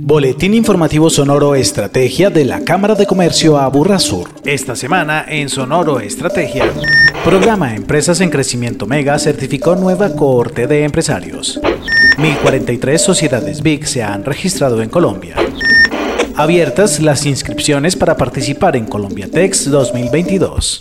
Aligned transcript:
Boletín 0.00 0.54
informativo 0.54 1.10
Sonoro 1.10 1.54
Estrategia 1.54 2.30
de 2.30 2.44
la 2.44 2.60
Cámara 2.60 2.94
de 2.94 3.06
Comercio 3.06 3.58
Aburra 3.58 3.98
Sur. 3.98 4.30
Esta 4.44 4.76
semana 4.76 5.24
en 5.28 5.48
Sonoro 5.48 6.00
Estrategia. 6.00 6.64
Programa 7.24 7.74
Empresas 7.74 8.20
en 8.20 8.30
Crecimiento 8.30 8.86
Mega 8.86 9.18
certificó 9.18 9.74
nueva 9.74 10.14
cohorte 10.14 10.66
de 10.66 10.84
empresarios. 10.84 11.60
1043 12.16 13.02
sociedades 13.02 13.62
BIC 13.62 13.84
se 13.84 14.02
han 14.02 14.24
registrado 14.24 14.82
en 14.82 14.88
Colombia. 14.88 15.34
Abiertas 16.36 17.00
las 17.00 17.26
inscripciones 17.26 17.96
para 17.96 18.16
participar 18.16 18.76
en 18.76 18.86
Colombia 18.86 19.28
Tex 19.30 19.70
2022. 19.70 20.80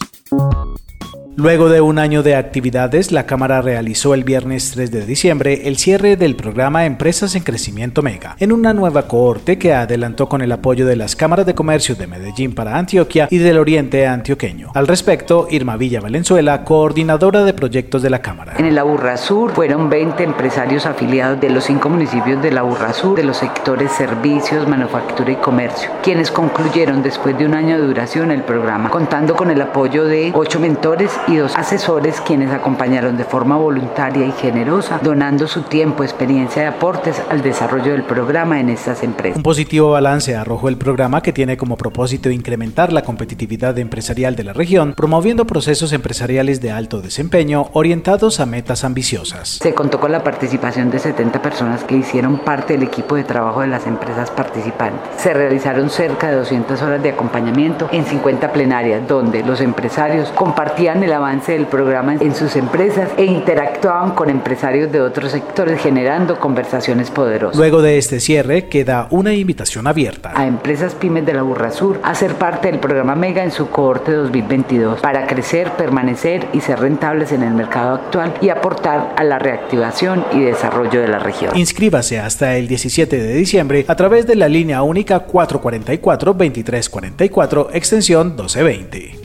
Luego 1.39 1.69
de 1.69 1.81
un 1.81 1.99
año 1.99 2.23
de 2.23 2.35
actividades, 2.35 3.11
la 3.11 3.27
Cámara 3.27 3.61
realizó 3.61 4.15
el 4.15 4.23
viernes 4.23 4.71
3 4.71 4.89
de 4.89 5.05
diciembre 5.05 5.67
el 5.67 5.77
cierre 5.77 6.15
del 6.15 6.35
programa 6.35 6.85
Empresas 6.85 7.35
en 7.35 7.43
Crecimiento 7.43 8.01
Mega, 8.01 8.35
en 8.39 8.51
una 8.51 8.73
nueva 8.73 9.03
cohorte 9.03 9.59
que 9.59 9.71
adelantó 9.71 10.27
con 10.27 10.41
el 10.41 10.51
apoyo 10.51 10.87
de 10.87 10.95
las 10.95 11.15
cámaras 11.15 11.45
de 11.45 11.53
comercio 11.53 11.93
de 11.93 12.07
Medellín 12.07 12.55
para 12.55 12.75
Antioquia 12.75 13.27
y 13.29 13.37
del 13.37 13.59
Oriente 13.59 14.07
Antioqueño. 14.07 14.71
Al 14.73 14.87
respecto, 14.87 15.47
Irma 15.51 15.77
Villa 15.77 16.01
Valenzuela, 16.01 16.63
coordinadora 16.63 17.43
de 17.43 17.53
proyectos 17.53 18.01
de 18.01 18.09
la 18.09 18.23
Cámara. 18.23 18.55
En 18.57 18.65
el 18.65 18.79
Aburra 18.79 19.15
Sur 19.15 19.51
fueron 19.51 19.91
20 19.91 20.23
empresarios 20.23 20.87
afiliados 20.87 21.39
de 21.39 21.51
los 21.51 21.65
cinco 21.65 21.87
municipios 21.87 22.41
del 22.41 22.57
Aburra 22.57 22.93
Sur, 22.93 23.15
de 23.15 23.23
los 23.23 23.37
sectores 23.37 23.91
servicios, 23.91 24.67
manufactura 24.67 25.33
y 25.33 25.35
comercio, 25.35 25.91
quienes 26.01 26.31
concluyeron 26.31 27.03
después 27.03 27.37
de 27.37 27.45
un 27.45 27.53
año 27.53 27.77
de 27.77 27.85
duración 27.85 28.31
el 28.31 28.41
programa, 28.41 28.89
contando 28.89 29.35
con 29.35 29.51
el 29.51 29.61
apoyo 29.61 30.03
de 30.05 30.31
ocho 30.33 30.59
mentores 30.59 31.11
y 31.27 31.35
dos 31.35 31.55
asesores 31.55 32.21
quienes 32.21 32.51
acompañaron 32.51 33.17
de 33.17 33.23
forma 33.23 33.57
voluntaria 33.57 34.25
y 34.25 34.31
generosa, 34.31 34.99
donando 35.01 35.47
su 35.47 35.63
tiempo, 35.63 36.03
experiencia 36.03 36.63
y 36.63 36.65
aportes 36.65 37.21
al 37.29 37.41
desarrollo 37.41 37.91
del 37.91 38.03
programa 38.03 38.59
en 38.59 38.69
estas 38.69 39.03
empresas. 39.03 39.37
Un 39.37 39.43
positivo 39.43 39.91
balance 39.91 40.35
arrojó 40.35 40.69
el 40.69 40.77
programa 40.77 41.21
que 41.21 41.33
tiene 41.33 41.57
como 41.57 41.77
propósito 41.77 42.29
incrementar 42.29 42.93
la 42.93 43.01
competitividad 43.01 43.77
empresarial 43.77 44.35
de 44.35 44.43
la 44.43 44.53
región, 44.53 44.93
promoviendo 44.95 45.45
procesos 45.45 45.93
empresariales 45.93 46.61
de 46.61 46.71
alto 46.71 47.01
desempeño 47.01 47.69
orientados 47.73 48.39
a 48.39 48.45
metas 48.45 48.83
ambiciosas. 48.83 49.59
Se 49.61 49.73
contó 49.73 49.99
con 49.99 50.11
la 50.11 50.23
participación 50.23 50.89
de 50.89 50.99
70 50.99 51.41
personas 51.41 51.83
que 51.83 51.95
hicieron 51.95 52.39
parte 52.39 52.73
del 52.73 52.83
equipo 52.83 53.15
de 53.15 53.23
trabajo 53.23 53.61
de 53.61 53.67
las 53.67 53.87
empresas 53.87 54.31
participantes. 54.31 55.21
Se 55.21 55.33
realizaron 55.33 55.89
cerca 55.89 56.29
de 56.29 56.37
200 56.37 56.81
horas 56.81 57.03
de 57.03 57.09
acompañamiento 57.09 57.89
en 57.91 58.05
50 58.05 58.51
plenarias, 58.53 59.07
donde 59.07 59.43
los 59.43 59.61
empresarios 59.61 60.29
compartían 60.29 61.03
el 61.03 61.13
avance 61.17 61.51
del 61.51 61.67
programa 61.67 62.15
en 62.15 62.33
sus 62.33 62.55
empresas 62.55 63.09
e 63.17 63.25
interactuaban 63.25 64.11
con 64.11 64.29
empresarios 64.29 64.91
de 64.91 65.01
otros 65.01 65.31
sectores 65.31 65.81
generando 65.81 66.39
conversaciones 66.39 67.11
poderosas. 67.11 67.57
Luego 67.57 67.81
de 67.81 67.97
este 67.97 68.19
cierre 68.19 68.67
queda 68.67 69.07
una 69.11 69.33
invitación 69.33 69.87
abierta 69.87 70.33
a 70.35 70.47
empresas 70.47 70.95
pymes 70.95 71.25
de 71.25 71.33
la 71.33 71.41
Burra 71.41 71.71
Sur 71.71 71.99
a 72.03 72.15
ser 72.15 72.35
parte 72.35 72.71
del 72.71 72.79
programa 72.79 73.15
Mega 73.15 73.43
en 73.43 73.51
su 73.51 73.69
cohorte 73.69 74.13
2022 74.13 75.01
para 75.01 75.27
crecer, 75.27 75.71
permanecer 75.71 76.47
y 76.53 76.61
ser 76.61 76.79
rentables 76.79 77.31
en 77.31 77.43
el 77.43 77.53
mercado 77.53 77.95
actual 77.95 78.33
y 78.41 78.49
aportar 78.49 79.13
a 79.17 79.23
la 79.23 79.39
reactivación 79.39 80.25
y 80.33 80.41
desarrollo 80.41 81.01
de 81.01 81.07
la 81.07 81.19
región. 81.19 81.57
Inscríbase 81.57 82.19
hasta 82.19 82.55
el 82.55 82.67
17 82.67 83.17
de 83.17 83.33
diciembre 83.33 83.85
a 83.87 83.95
través 83.95 84.27
de 84.27 84.35
la 84.35 84.47
línea 84.47 84.83
única 84.83 85.25
444-2344 85.25 87.69
extensión 87.73 88.35
1220. 88.35 89.16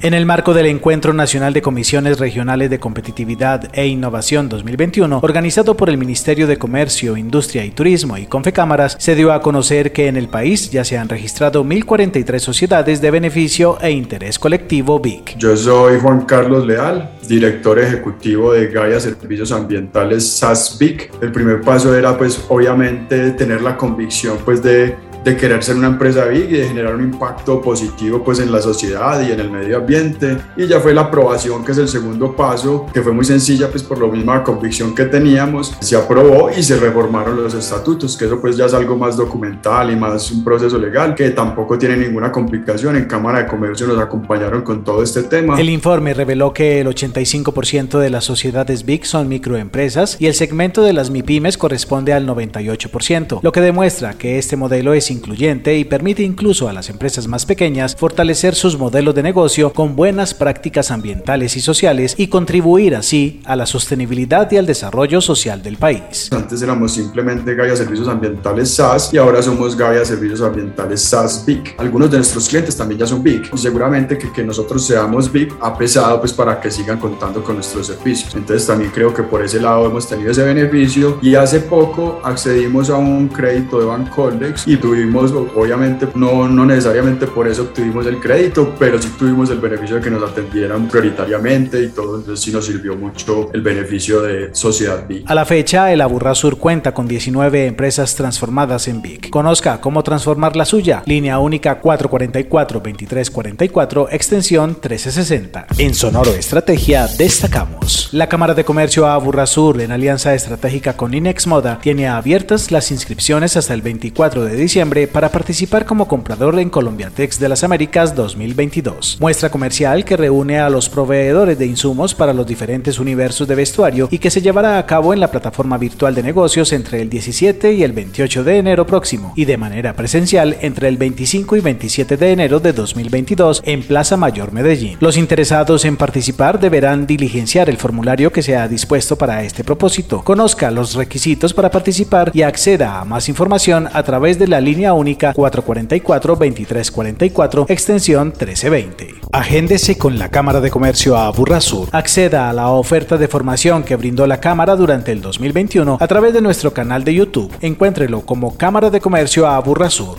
En 0.00 0.14
el 0.14 0.26
marco 0.26 0.54
del 0.54 0.66
Encuentro 0.66 1.12
Nacional 1.12 1.52
de 1.52 1.60
Comisiones 1.60 2.20
Regionales 2.20 2.70
de 2.70 2.78
Competitividad 2.78 3.68
e 3.72 3.88
Innovación 3.88 4.48
2021, 4.48 5.18
organizado 5.20 5.76
por 5.76 5.90
el 5.90 5.98
Ministerio 5.98 6.46
de 6.46 6.56
Comercio, 6.56 7.16
Industria 7.16 7.64
y 7.64 7.72
Turismo 7.72 8.16
y 8.16 8.26
Confecámaras, 8.26 8.96
se 9.00 9.16
dio 9.16 9.32
a 9.32 9.42
conocer 9.42 9.92
que 9.92 10.06
en 10.06 10.16
el 10.16 10.28
país 10.28 10.70
ya 10.70 10.84
se 10.84 10.96
han 10.96 11.08
registrado 11.08 11.64
1.043 11.64 12.38
sociedades 12.38 13.00
de 13.00 13.10
beneficio 13.10 13.76
e 13.80 13.90
interés 13.90 14.38
colectivo 14.38 15.00
BIC. 15.00 15.36
Yo 15.36 15.56
soy 15.56 15.98
Juan 15.98 16.26
Carlos 16.26 16.64
Leal, 16.64 17.10
director 17.28 17.80
ejecutivo 17.80 18.52
de 18.52 18.68
Gaia 18.68 19.00
Servicios 19.00 19.50
Ambientales 19.50 20.28
SAS 20.30 20.78
BIC. 20.78 21.10
El 21.20 21.32
primer 21.32 21.60
paso 21.62 21.92
era 21.92 22.16
pues 22.16 22.44
obviamente 22.48 23.32
tener 23.32 23.62
la 23.62 23.76
convicción 23.76 24.38
pues 24.44 24.62
de 24.62 25.07
de 25.28 25.36
querer 25.36 25.62
ser 25.62 25.76
una 25.76 25.88
empresa 25.88 26.24
big 26.24 26.50
y 26.50 26.58
de 26.58 26.68
generar 26.68 26.94
un 26.94 27.02
impacto 27.02 27.60
positivo 27.60 28.22
pues 28.24 28.38
en 28.40 28.50
la 28.50 28.60
sociedad 28.60 29.20
y 29.20 29.32
en 29.32 29.40
el 29.40 29.50
medio 29.50 29.78
ambiente. 29.78 30.38
Y 30.56 30.66
ya 30.66 30.80
fue 30.80 30.94
la 30.94 31.02
aprobación 31.02 31.64
que 31.64 31.72
es 31.72 31.78
el 31.78 31.88
segundo 31.88 32.34
paso 32.34 32.86
que 32.92 33.02
fue 33.02 33.12
muy 33.12 33.24
sencilla 33.24 33.70
pues 33.70 33.82
por 33.82 34.00
la 34.00 34.08
misma 34.08 34.42
convicción 34.42 34.94
que 34.94 35.04
teníamos. 35.04 35.76
Se 35.80 35.96
aprobó 35.96 36.50
y 36.50 36.62
se 36.62 36.78
reformaron 36.78 37.42
los 37.42 37.54
estatutos 37.54 38.16
que 38.16 38.24
eso 38.24 38.40
pues 38.40 38.56
ya 38.56 38.66
es 38.66 38.74
algo 38.74 38.96
más 38.96 39.16
documental 39.16 39.90
y 39.90 39.96
más 39.96 40.30
un 40.30 40.44
proceso 40.44 40.78
legal 40.78 41.14
que 41.14 41.30
tampoco 41.30 41.78
tiene 41.78 41.96
ninguna 41.96 42.32
complicación. 42.32 42.96
En 42.96 43.04
Cámara 43.04 43.42
de 43.42 43.46
Comercio 43.46 43.86
nos 43.86 43.98
acompañaron 43.98 44.62
con 44.62 44.84
todo 44.84 45.02
este 45.02 45.22
tema. 45.24 45.60
El 45.60 45.70
informe 45.70 46.14
reveló 46.14 46.52
que 46.52 46.80
el 46.80 46.86
85% 46.86 47.98
de 47.98 48.10
las 48.10 48.24
sociedades 48.24 48.84
big 48.84 49.04
son 49.04 49.28
microempresas 49.28 50.16
y 50.18 50.26
el 50.26 50.34
segmento 50.34 50.82
de 50.82 50.92
las 50.92 51.10
MIPIMES 51.10 51.58
corresponde 51.58 52.12
al 52.12 52.26
98% 52.26 53.40
lo 53.42 53.52
que 53.52 53.60
demuestra 53.60 54.14
que 54.14 54.38
este 54.38 54.56
modelo 54.56 54.94
es 54.94 55.10
incluyente 55.18 55.76
y 55.76 55.84
permite 55.84 56.22
incluso 56.22 56.68
a 56.68 56.72
las 56.72 56.88
empresas 56.88 57.28
más 57.28 57.44
pequeñas 57.44 57.94
fortalecer 57.94 58.54
sus 58.54 58.78
modelos 58.78 59.14
de 59.14 59.22
negocio 59.22 59.72
con 59.72 59.94
buenas 59.94 60.32
prácticas 60.32 60.90
ambientales 60.90 61.56
y 61.56 61.60
sociales 61.60 62.14
y 62.16 62.28
contribuir 62.28 62.96
así 62.96 63.42
a 63.44 63.54
la 63.54 63.66
sostenibilidad 63.66 64.50
y 64.50 64.56
al 64.56 64.66
desarrollo 64.66 65.20
social 65.20 65.62
del 65.62 65.76
país. 65.76 66.30
Antes 66.32 66.62
éramos 66.62 66.92
simplemente 66.92 67.54
Gaia 67.54 67.76
Servicios 67.76 68.08
Ambientales 68.08 68.74
SAS 68.74 69.12
y 69.12 69.18
ahora 69.18 69.42
somos 69.42 69.76
Gaia 69.76 70.04
Servicios 70.04 70.40
Ambientales 70.40 71.02
SAS 71.02 71.44
BIC. 71.46 71.74
Algunos 71.78 72.10
de 72.10 72.16
nuestros 72.16 72.48
clientes 72.48 72.76
también 72.76 73.00
ya 73.00 73.06
son 73.06 73.22
BIC 73.22 73.50
seguramente 73.58 74.16
que, 74.16 74.32
que 74.32 74.42
nosotros 74.42 74.86
seamos 74.86 75.30
BIC 75.30 75.56
ha 75.60 75.76
pesado 75.76 76.20
pues 76.20 76.32
para 76.32 76.60
que 76.60 76.70
sigan 76.70 76.98
contando 76.98 77.42
con 77.42 77.56
nuestros 77.56 77.86
servicios. 77.86 78.34
Entonces 78.34 78.66
también 78.66 78.90
creo 78.90 79.12
que 79.12 79.22
por 79.22 79.44
ese 79.44 79.60
lado 79.60 79.86
hemos 79.86 80.08
tenido 80.08 80.30
ese 80.30 80.44
beneficio 80.44 81.18
y 81.20 81.34
hace 81.34 81.60
poco 81.60 82.20
accedimos 82.24 82.88
a 82.90 82.96
un 82.96 83.28
crédito 83.28 83.80
de 83.80 83.86
Bancoldex 83.86 84.66
y 84.66 84.76
tuvimos 84.76 84.97
obviamente, 85.04 86.08
no, 86.14 86.48
no 86.48 86.64
necesariamente 86.64 87.26
por 87.26 87.48
eso 87.48 87.62
obtuvimos 87.62 88.06
el 88.06 88.20
crédito, 88.20 88.74
pero 88.78 89.00
sí 89.00 89.08
tuvimos 89.18 89.50
el 89.50 89.58
beneficio 89.58 89.96
de 89.96 90.02
que 90.02 90.10
nos 90.10 90.22
atendieran 90.22 90.88
prioritariamente 90.88 91.82
y 91.82 91.88
todo, 91.88 92.18
entonces 92.18 92.44
sí 92.44 92.52
nos 92.52 92.66
sirvió 92.66 92.96
mucho 92.96 93.50
el 93.52 93.62
beneficio 93.62 94.22
de 94.22 94.54
Sociedad 94.54 95.06
BIC. 95.06 95.30
A 95.30 95.34
la 95.34 95.44
fecha, 95.44 95.92
el 95.92 96.00
Aburra 96.00 96.34
Sur 96.34 96.58
cuenta 96.58 96.94
con 96.94 97.06
19 97.08 97.66
empresas 97.66 98.14
transformadas 98.14 98.88
en 98.88 99.02
BIC. 99.02 99.28
Conozca 99.30 99.80
cómo 99.80 100.02
transformar 100.02 100.56
la 100.56 100.64
suya. 100.64 101.02
Línea 101.06 101.38
única 101.38 101.80
444-2344, 101.82 104.08
extensión 104.10 104.70
1360. 104.70 105.66
En 105.78 105.94
Sonoro 105.94 106.32
Estrategia 106.32 107.06
destacamos. 107.06 108.08
La 108.12 108.28
Cámara 108.28 108.54
de 108.54 108.64
Comercio 108.64 109.06
Aburra 109.06 109.46
Sur, 109.46 109.80
en 109.80 109.92
alianza 109.92 110.34
estratégica 110.34 110.96
con 110.96 111.14
Inex 111.14 111.46
Moda, 111.46 111.78
tiene 111.80 112.08
abiertas 112.08 112.70
las 112.70 112.90
inscripciones 112.90 113.56
hasta 113.56 113.74
el 113.74 113.82
24 113.82 114.44
de 114.44 114.56
diciembre 114.56 114.87
para 114.88 115.28
participar 115.28 115.84
como 115.84 116.08
comprador 116.08 116.58
en 116.58 116.70
Colombiatex 116.70 117.38
de 117.38 117.50
las 117.50 117.62
Américas 117.62 118.14
2022. 118.14 119.18
Muestra 119.20 119.50
comercial 119.50 120.02
que 120.02 120.16
reúne 120.16 120.60
a 120.60 120.70
los 120.70 120.88
proveedores 120.88 121.58
de 121.58 121.66
insumos 121.66 122.14
para 122.14 122.32
los 122.32 122.46
diferentes 122.46 122.98
universos 122.98 123.46
de 123.46 123.54
vestuario 123.54 124.08
y 124.10 124.18
que 124.18 124.30
se 124.30 124.40
llevará 124.40 124.78
a 124.78 124.86
cabo 124.86 125.12
en 125.12 125.20
la 125.20 125.30
plataforma 125.30 125.76
virtual 125.76 126.14
de 126.14 126.22
negocios 126.22 126.72
entre 126.72 127.02
el 127.02 127.10
17 127.10 127.74
y 127.74 127.82
el 127.82 127.92
28 127.92 128.44
de 128.44 128.56
enero 128.56 128.86
próximo 128.86 129.34
y 129.36 129.44
de 129.44 129.58
manera 129.58 129.92
presencial 129.94 130.56
entre 130.62 130.88
el 130.88 130.96
25 130.96 131.56
y 131.56 131.60
27 131.60 132.16
de 132.16 132.32
enero 132.32 132.58
de 132.58 132.72
2022 132.72 133.62
en 133.66 133.82
Plaza 133.82 134.16
Mayor 134.16 134.52
Medellín. 134.52 134.96
Los 135.00 135.18
interesados 135.18 135.84
en 135.84 135.98
participar 135.98 136.58
deberán 136.60 137.06
diligenciar 137.06 137.68
el 137.68 137.76
formulario 137.76 138.32
que 138.32 138.42
se 138.42 138.56
ha 138.56 138.66
dispuesto 138.68 139.16
para 139.16 139.44
este 139.44 139.64
propósito. 139.64 140.22
Conozca 140.24 140.70
los 140.70 140.94
requisitos 140.94 141.52
para 141.52 141.70
participar 141.70 142.30
y 142.32 142.40
acceda 142.40 143.00
a 143.00 143.04
más 143.04 143.28
información 143.28 143.88
a 143.92 144.02
través 144.02 144.38
de 144.38 144.48
la 144.48 144.62
línea 144.62 144.77
línea 144.78 144.92
única 144.92 145.34
444-2344, 145.34 147.66
extensión 147.68 148.28
1320. 148.28 149.16
Agéndese 149.32 149.98
con 149.98 150.20
la 150.20 150.30
Cámara 150.30 150.60
de 150.60 150.70
Comercio 150.70 151.16
a 151.16 151.32
Sur. 151.60 151.88
Acceda 151.90 152.48
a 152.48 152.52
la 152.52 152.68
oferta 152.68 153.18
de 153.18 153.26
formación 153.26 153.82
que 153.82 153.96
brindó 153.96 154.24
la 154.28 154.38
Cámara 154.38 154.76
durante 154.76 155.10
el 155.10 155.20
2021 155.20 155.98
a 156.00 156.06
través 156.06 156.32
de 156.32 156.40
nuestro 156.40 156.72
canal 156.72 157.02
de 157.02 157.12
YouTube. 157.12 157.52
Encuéntrelo 157.60 158.20
como 158.20 158.56
Cámara 158.56 158.88
de 158.90 159.00
Comercio 159.00 159.48
a 159.48 159.60
Sur. 159.90 160.16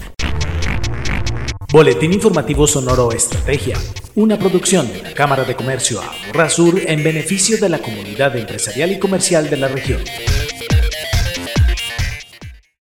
Boletín 1.71 2.11
Informativo 2.11 2.67
Sonoro 2.67 3.13
Estrategia. 3.13 3.77
Una 4.15 4.37
producción 4.37 4.91
de 4.91 5.03
la 5.03 5.13
Cámara 5.13 5.45
de 5.45 5.55
Comercio 5.55 6.01
a 6.01 6.49
Sur 6.49 6.81
en 6.85 7.01
beneficio 7.01 7.57
de 7.59 7.69
la 7.69 7.79
comunidad 7.79 8.35
empresarial 8.35 8.91
y 8.91 8.99
comercial 8.99 9.49
de 9.49 9.55
la 9.55 9.69
región. 9.69 10.01